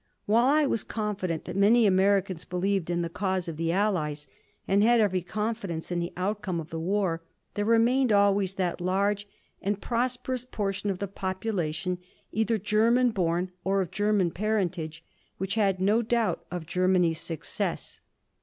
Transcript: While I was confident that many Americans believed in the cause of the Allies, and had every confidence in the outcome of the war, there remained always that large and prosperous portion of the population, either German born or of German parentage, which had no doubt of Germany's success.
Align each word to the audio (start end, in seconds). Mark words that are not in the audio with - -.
While 0.25 0.47
I 0.47 0.65
was 0.65 0.83
confident 0.83 1.45
that 1.45 1.55
many 1.55 1.85
Americans 1.85 2.43
believed 2.43 2.89
in 2.89 3.03
the 3.03 3.07
cause 3.07 3.47
of 3.47 3.55
the 3.55 3.71
Allies, 3.71 4.25
and 4.67 4.81
had 4.81 4.99
every 4.99 5.21
confidence 5.21 5.91
in 5.91 5.99
the 5.99 6.11
outcome 6.17 6.59
of 6.59 6.71
the 6.71 6.79
war, 6.79 7.21
there 7.53 7.65
remained 7.65 8.11
always 8.11 8.55
that 8.55 8.81
large 8.81 9.27
and 9.61 9.79
prosperous 9.79 10.43
portion 10.43 10.89
of 10.89 10.97
the 10.97 11.07
population, 11.07 11.99
either 12.31 12.57
German 12.57 13.11
born 13.11 13.51
or 13.63 13.79
of 13.79 13.91
German 13.91 14.31
parentage, 14.31 15.03
which 15.37 15.53
had 15.53 15.79
no 15.79 16.01
doubt 16.01 16.47
of 16.49 16.65
Germany's 16.65 17.21
success. 17.21 17.99